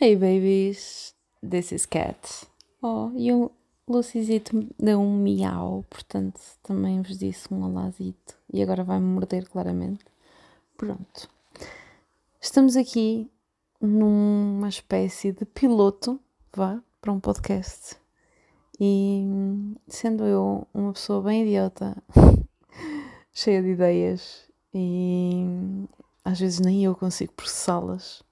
[0.00, 1.12] Hey babies,
[1.42, 2.46] this is Cat.
[2.80, 3.50] Oh, e o
[3.88, 8.36] Lucizito deu um miau, portanto também vos disse um olazito.
[8.52, 10.04] E agora vai-me morder claramente.
[10.76, 11.28] Pronto.
[12.40, 13.28] Estamos aqui
[13.80, 16.20] numa espécie de piloto,
[16.54, 17.96] vá, para um podcast.
[18.78, 19.24] E
[19.88, 22.00] sendo eu uma pessoa bem idiota,
[23.34, 25.42] cheia de ideias e
[26.24, 28.22] às vezes nem eu consigo processá-las,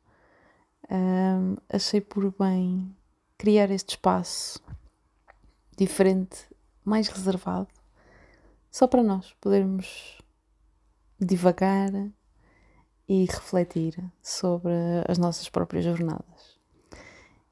[0.91, 2.95] um, achei por bem
[3.37, 4.61] criar este espaço
[5.77, 6.47] diferente,
[6.85, 7.69] mais reservado,
[8.71, 10.19] só para nós podermos
[11.19, 11.91] divagar
[13.09, 14.73] e refletir sobre
[15.09, 16.57] as nossas próprias jornadas.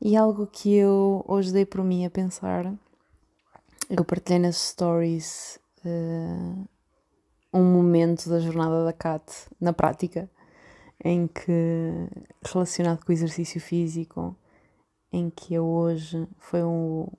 [0.01, 2.73] E algo que eu hoje dei por mim a pensar,
[3.89, 6.69] eu partilhei nas stories uh,
[7.53, 9.25] um momento da jornada da CAT
[9.61, 10.29] na prática
[11.03, 12.09] em que,
[12.43, 14.37] relacionado com o exercício físico,
[15.13, 17.13] em que eu hoje foi o,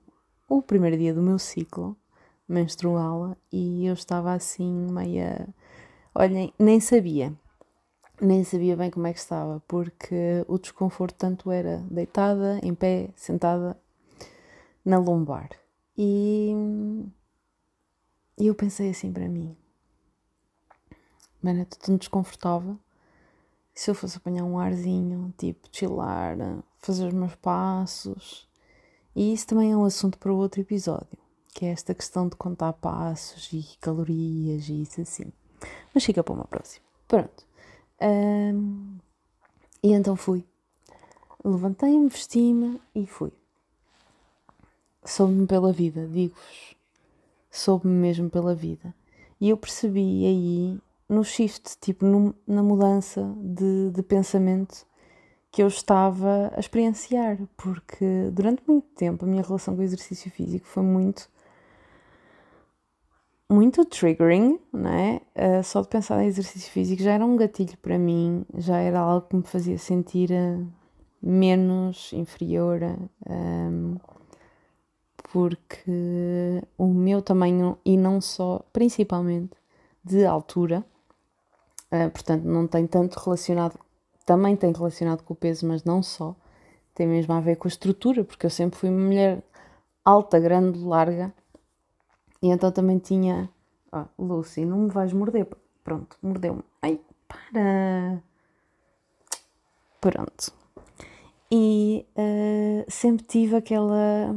[0.48, 1.96] o primeiro dia do meu ciclo
[2.48, 5.48] menstrual e eu estava assim meia.
[6.14, 7.34] Olhem, nem sabia,
[8.20, 13.10] nem sabia bem como é que estava, porque o desconforto tanto era deitada, em pé,
[13.14, 13.78] sentada,
[14.84, 15.50] na lombar.
[15.98, 16.52] E,
[18.38, 19.56] eu pensei assim para mim,
[21.42, 22.78] mano, estou tão desconfortável
[23.76, 26.34] se eu fosse apanhar um arzinho, tipo, chilar,
[26.78, 28.48] fazer os meus passos.
[29.14, 31.18] E isso também é um assunto para outro episódio,
[31.52, 35.30] que é esta questão de contar passos e calorias e isso assim.
[35.94, 36.86] Mas fica para uma próxima.
[37.06, 37.46] Pronto.
[38.00, 38.96] Um,
[39.82, 40.42] e então fui.
[41.44, 43.32] Levantei-me, vesti-me e fui.
[45.04, 46.74] Soube-me pela vida, digo-vos.
[47.50, 48.94] Soube-me mesmo pela vida.
[49.38, 54.86] E eu percebi aí no shift, tipo no, na mudança de, de pensamento
[55.50, 60.30] que eu estava a experienciar, porque durante muito tempo a minha relação com o exercício
[60.30, 61.30] físico foi muito
[63.48, 65.20] muito triggering, não é?
[65.36, 68.98] Uh, só de pensar em exercício físico já era um gatilho para mim, já era
[68.98, 70.66] algo que me fazia sentir uh,
[71.22, 72.80] menos inferior,
[73.28, 73.96] um,
[75.32, 79.56] porque o meu tamanho, e não só, principalmente
[80.04, 80.84] de altura,
[81.90, 83.78] Uh, portanto, não tem tanto relacionado,
[84.24, 86.34] também tem relacionado com o peso, mas não só.
[86.94, 89.42] Tem mesmo a ver com a estrutura, porque eu sempre fui uma mulher
[90.04, 91.32] alta, grande, larga.
[92.42, 93.50] E então também tinha.
[93.92, 95.46] Oh, Lucy, não me vais morder.
[95.84, 96.62] Pronto, mordeu-me.
[96.82, 98.22] Ai, para!
[100.00, 100.52] Pronto.
[101.50, 104.34] E uh, sempre tive aquela.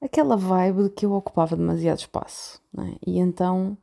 [0.00, 2.62] aquela vibe de que eu ocupava demasiado espaço.
[2.78, 2.98] É?
[3.06, 3.76] E então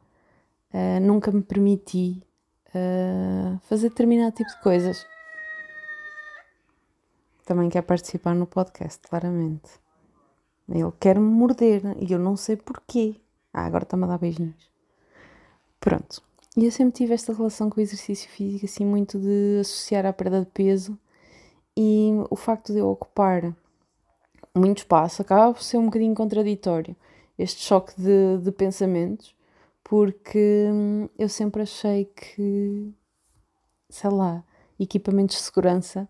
[0.75, 2.21] uh, nunca me permiti
[2.69, 5.07] uh, fazer determinado tipo de coisas.
[7.45, 9.69] Também quer participar no podcast, claramente.
[10.67, 13.15] Ele quer me morder e eu não sei porquê.
[13.53, 14.69] Ah, agora está-me a dar beijinhos.
[15.79, 16.21] Pronto.
[16.57, 20.11] E eu sempre tive esta relação com o exercício físico, assim, muito de associar à
[20.11, 20.97] perda de peso.
[21.77, 23.55] E o facto de eu ocupar
[24.55, 26.95] muito espaço acaba por ser um bocadinho contraditório.
[27.37, 29.34] Este choque de, de pensamentos
[29.87, 32.91] porque hum, eu sempre achei que,
[33.87, 34.43] sei lá,
[34.79, 36.09] equipamentos de segurança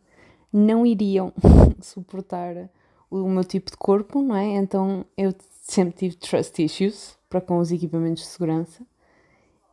[0.51, 1.33] não iriam
[1.81, 2.69] suportar
[3.11, 4.55] o meu tipo de corpo, não é?
[4.55, 8.81] Então eu sempre tive trust issues para com os equipamentos de segurança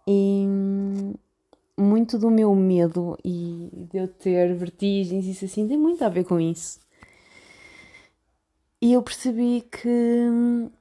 [0.07, 1.15] e hum,
[1.79, 6.09] muito do meu medo e de eu ter vertigens e isso assim tem muito a
[6.09, 6.81] ver com isso.
[8.83, 9.89] E eu percebi que,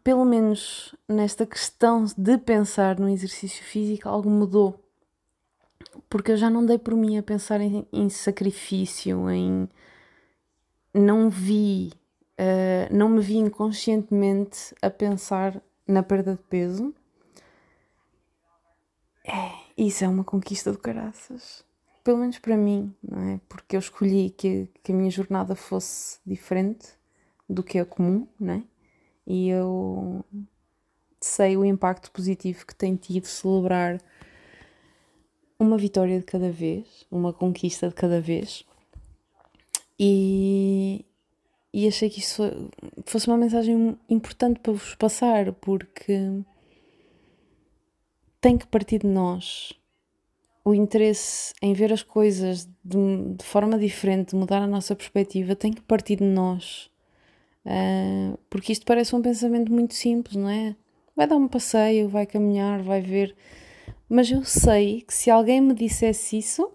[0.03, 4.83] pelo menos nesta questão de pensar no exercício físico, algo mudou.
[6.09, 9.69] Porque eu já não dei por mim a pensar em, em sacrifício, em.
[10.91, 11.91] Não vi,
[12.39, 16.95] uh, não me vi inconscientemente a pensar na perda de peso.
[19.23, 21.63] É, isso é uma conquista do caraças.
[22.03, 23.39] Pelo menos para mim, não é?
[23.47, 26.99] Porque eu escolhi que, que a minha jornada fosse diferente
[27.51, 28.63] do que é comum, né?
[29.27, 30.23] E eu
[31.19, 34.01] sei o impacto positivo que tem tido celebrar
[35.59, 38.65] uma vitória de cada vez, uma conquista de cada vez.
[39.99, 41.05] E,
[41.71, 42.41] e achei que isso
[43.05, 46.17] fosse uma mensagem importante para vos passar, porque
[48.39, 49.73] tem que partir de nós.
[50.65, 55.71] O interesse em ver as coisas de, de forma diferente, mudar a nossa perspectiva, tem
[55.71, 56.89] que partir de nós.
[57.65, 60.75] Uh, porque isto parece um pensamento muito simples, não é?
[61.15, 63.35] Vai dar um passeio, vai caminhar, vai ver.
[64.09, 66.71] Mas eu sei que se alguém me dissesse isso,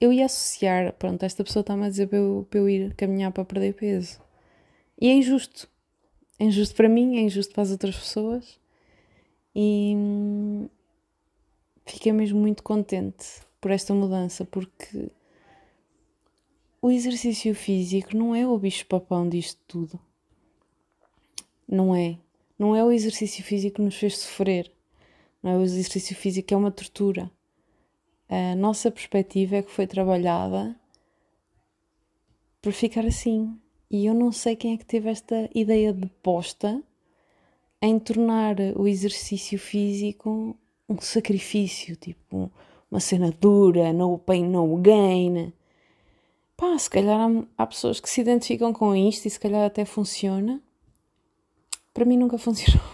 [0.00, 3.32] eu ia associar, pronto, esta pessoa está-me a dizer para eu, para eu ir caminhar
[3.32, 4.20] para perder peso.
[5.00, 5.68] E é injusto.
[6.38, 8.58] É injusto para mim, é injusto para as outras pessoas.
[9.54, 10.68] E hum,
[11.86, 15.10] fiquei mesmo muito contente por esta mudança, porque
[16.82, 20.00] o exercício físico não é o bicho-papão disto tudo.
[21.66, 22.18] Não é.
[22.58, 24.70] Não é o exercício físico que nos fez sofrer.
[25.42, 27.30] Não é o exercício físico que é uma tortura.
[28.28, 30.76] A nossa perspectiva é que foi trabalhada
[32.60, 33.56] por ficar assim.
[33.88, 36.82] E eu não sei quem é que teve esta ideia de posta
[37.80, 40.56] em tornar o exercício físico
[40.88, 42.50] um sacrifício, tipo
[42.90, 45.52] uma cena dura, no pain, no gain.
[46.56, 49.84] Pá, se calhar há, há pessoas que se identificam com isto e se calhar até
[49.84, 50.60] funciona.
[51.92, 52.86] Para mim nunca funcionou.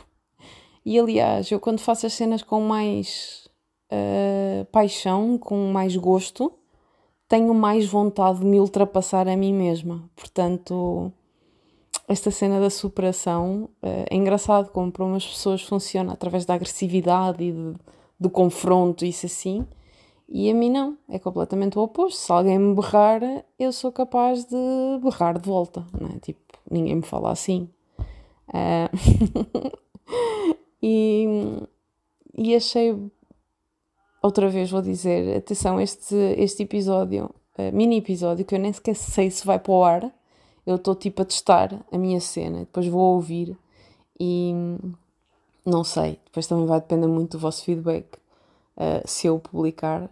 [0.85, 3.49] E aliás, eu quando faço as cenas com mais
[3.93, 6.53] uh, paixão, com mais gosto,
[7.29, 10.09] tenho mais vontade de me ultrapassar a mim mesma.
[10.17, 11.13] Portanto,
[12.09, 17.45] esta cena da superação uh, é engraçado como para umas pessoas funciona através da agressividade
[17.45, 17.75] e de,
[18.19, 19.67] do confronto, isso assim.
[20.29, 22.19] E a mim não, é completamente o oposto.
[22.19, 23.23] Se alguém me berrar,
[23.59, 24.57] eu sou capaz de
[25.03, 26.19] berrar de volta, não é?
[26.21, 26.41] Tipo,
[26.71, 27.71] ninguém me fala assim.
[28.49, 29.73] Uh...
[30.83, 31.27] e,
[32.37, 32.95] e achei,
[34.23, 38.97] outra vez vou dizer, atenção, este, este episódio, uh, mini episódio, que eu nem sequer
[38.97, 40.15] sei se vai para o ar,
[40.67, 43.57] eu estou tipo a testar a minha cena, depois vou ouvir
[44.21, 44.53] e
[45.65, 48.19] não sei, depois também vai depender muito do vosso feedback.
[48.77, 50.09] Uh, se eu publicar,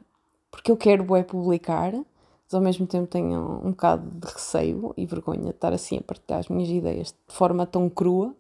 [0.56, 5.04] porque eu quero é publicar, mas ao mesmo tempo tenho um bocado de receio e
[5.04, 8.34] vergonha de estar assim a partilhar as minhas ideias de forma tão crua.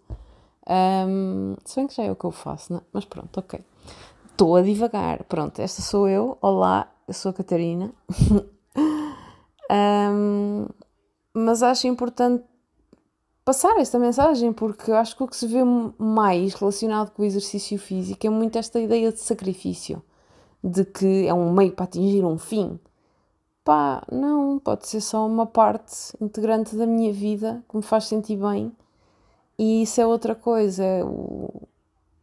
[0.66, 2.82] Um, se bem que já é o que eu faço, não é?
[2.90, 3.60] Mas pronto, ok.
[4.30, 5.24] Estou a divagar.
[5.24, 6.38] Pronto, esta sou eu.
[6.40, 7.92] Olá, eu sou a Catarina.
[9.70, 10.66] um,
[11.34, 12.42] mas acho importante
[13.44, 15.62] passar esta mensagem porque acho que o que se vê
[15.98, 20.02] mais relacionado com o exercício físico é muito esta ideia de sacrifício
[20.66, 22.78] de que é um meio para atingir um fim.
[23.64, 28.36] Pá, não, pode ser só uma parte integrante da minha vida que me faz sentir
[28.36, 28.72] bem.
[29.56, 31.50] E isso é outra coisa, é o,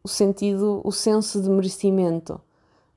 [0.02, 2.38] o sentido, o senso de merecimento,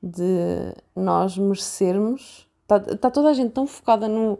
[0.04, 2.46] de nós merecermos.
[2.64, 4.38] Está tá toda a gente tão focada no,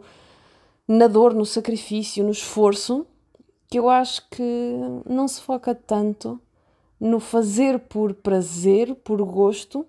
[0.86, 3.06] na dor, no sacrifício, no esforço,
[3.66, 4.74] que eu acho que
[5.08, 6.38] não se foca tanto
[7.00, 9.86] no fazer por prazer, por gosto,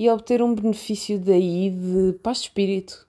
[0.00, 3.06] e obter um benefício daí de paz de espírito.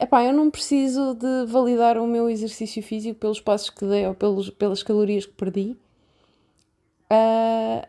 [0.00, 4.14] Epá, eu não preciso de validar o meu exercício físico pelos passos que dei ou
[4.14, 5.76] pelos, pelas calorias que perdi,
[7.12, 7.86] uh,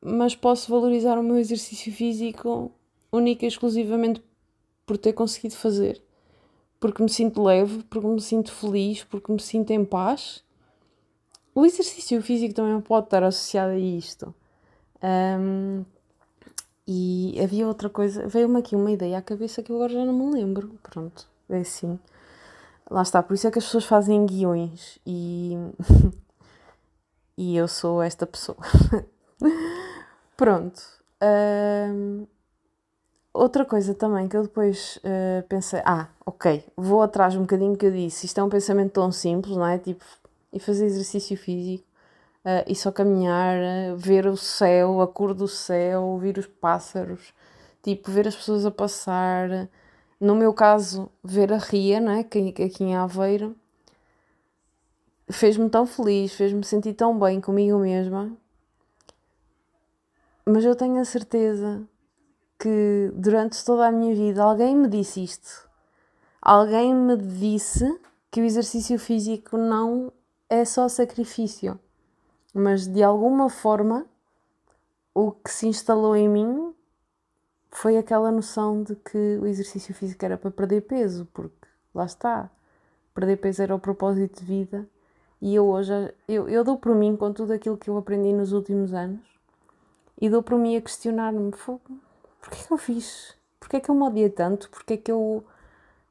[0.00, 2.70] mas posso valorizar o meu exercício físico
[3.10, 4.22] única e exclusivamente
[4.86, 6.00] por ter conseguido fazer.
[6.78, 10.44] Porque me sinto leve, porque me sinto feliz, porque me sinto em paz.
[11.52, 14.32] O exercício físico também pode estar associado a isto.
[15.02, 15.84] Um,
[16.92, 20.12] e havia outra coisa, veio-me aqui uma ideia à cabeça que eu agora já não
[20.12, 20.78] me lembro.
[20.82, 21.98] Pronto, é assim.
[22.90, 25.56] Lá está, por isso é que as pessoas fazem guiões e.
[27.38, 28.58] e eu sou esta pessoa.
[30.36, 30.82] Pronto.
[31.90, 32.26] Um...
[33.32, 37.86] Outra coisa também que eu depois uh, pensei, ah, ok, vou atrás um bocadinho que
[37.86, 39.78] eu disse, isto é um pensamento tão simples, não é?
[39.78, 40.04] Tipo,
[40.52, 41.91] e fazer exercício físico
[42.44, 47.32] uh, e só caminhar, uh, ver o céu, a cor do céu, ouvir os pássaros,
[47.82, 49.68] tipo, ver as pessoas a passar.
[50.20, 53.56] No meu caso, ver a Ria, né, que, aqui em Aveiro,
[55.30, 58.32] fez-me tão feliz, fez-me sentir tão bem comigo mesma.
[60.44, 61.82] Mas eu tenho a certeza
[62.58, 65.68] que durante toda a minha vida alguém me disse isto.
[66.40, 70.12] Alguém me disse que o exercício físico não
[70.48, 71.78] é só sacrifício
[72.54, 74.06] mas de alguma forma
[75.14, 76.74] o que se instalou em mim
[77.70, 82.50] foi aquela noção de que o exercício físico era para perder peso, porque lá está,
[83.14, 84.88] perder peso era o propósito de vida
[85.40, 85.92] e eu hoje
[86.28, 89.20] eu, eu dou por mim com tudo aquilo que eu aprendi nos últimos anos
[90.20, 93.34] e dou por mim a questionar-me porquê que eu fiz?
[93.58, 94.68] Porquê que eu me odiei tanto?
[94.70, 95.44] Porquê que eu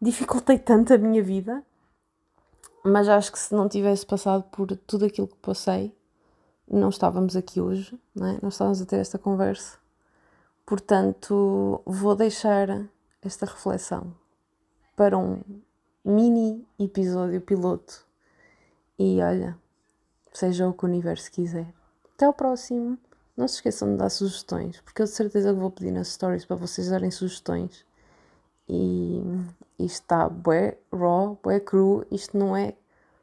[0.01, 1.63] dificultei tanto a minha vida?
[2.83, 5.95] Mas acho que se não tivesse passado por tudo aquilo que passei,
[6.77, 8.39] não estávamos aqui hoje, não, é?
[8.41, 9.77] não estávamos a ter esta conversa.
[10.65, 12.87] Portanto, vou deixar
[13.21, 14.13] esta reflexão
[14.95, 15.41] para um
[16.03, 18.05] mini episódio piloto.
[18.97, 19.57] E olha,
[20.31, 21.73] seja o que o universo quiser.
[22.15, 22.97] Até ao próximo.
[23.35, 26.45] Não se esqueçam de dar sugestões, porque eu de certeza que vou pedir nas stories
[26.45, 27.85] para vocês darem sugestões.
[28.67, 29.21] e
[29.79, 32.75] isto está bué raw, bué cru, isto não é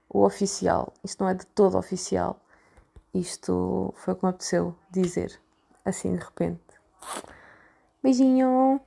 [0.09, 2.41] o oficial, isto não é de todo oficial.
[3.15, 5.41] Isto foi o que me apeteceu dizer,
[5.85, 6.61] assim de repente.
[8.03, 8.81] Beijinho!